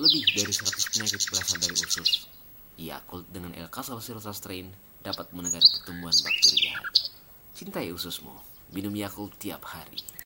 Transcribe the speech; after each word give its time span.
Lebih 0.00 0.22
dari 0.32 0.52
100 0.52 0.92
penyakit 0.92 1.20
berasal 1.28 1.58
dari 1.60 1.76
usus. 1.76 2.30
Yakult 2.80 3.28
dengan 3.28 3.52
L. 3.56 3.68
Casalocerosa 3.68 4.32
strain 4.32 4.72
dapat 5.04 5.28
menekan 5.36 5.60
pertumbuhan 5.60 6.14
bakteri 6.14 6.56
jahat. 6.70 6.94
Cintai 7.52 7.92
ususmu. 7.92 8.32
Minum 8.72 8.96
Yakult 8.96 9.36
tiap 9.36 9.60
hari. 9.68 10.00